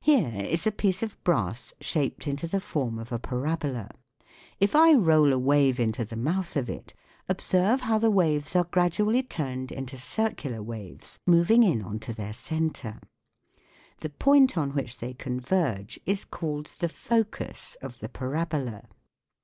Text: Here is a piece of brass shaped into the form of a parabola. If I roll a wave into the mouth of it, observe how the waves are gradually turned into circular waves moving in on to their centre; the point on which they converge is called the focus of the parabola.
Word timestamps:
Here 0.00 0.32
is 0.44 0.68
a 0.68 0.70
piece 0.70 1.02
of 1.02 1.20
brass 1.24 1.74
shaped 1.80 2.28
into 2.28 2.46
the 2.46 2.60
form 2.60 2.96
of 2.96 3.10
a 3.10 3.18
parabola. 3.18 3.88
If 4.60 4.76
I 4.76 4.94
roll 4.94 5.32
a 5.32 5.36
wave 5.40 5.80
into 5.80 6.04
the 6.04 6.14
mouth 6.14 6.56
of 6.56 6.70
it, 6.70 6.94
observe 7.28 7.80
how 7.80 7.98
the 7.98 8.08
waves 8.12 8.54
are 8.54 8.62
gradually 8.70 9.24
turned 9.24 9.72
into 9.72 9.98
circular 9.98 10.62
waves 10.62 11.18
moving 11.26 11.64
in 11.64 11.82
on 11.82 11.98
to 12.06 12.14
their 12.14 12.34
centre; 12.34 13.00
the 13.98 14.10
point 14.10 14.56
on 14.56 14.74
which 14.74 14.98
they 14.98 15.12
converge 15.12 15.98
is 16.06 16.24
called 16.24 16.76
the 16.78 16.88
focus 16.88 17.76
of 17.82 17.98
the 17.98 18.08
parabola. 18.08 18.84